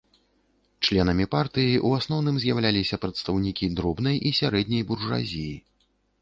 [0.85, 5.55] Членамі партыі ў асноўным з'яўляліся прадстаўнікі дробнай і сярэдняй буржуазіі.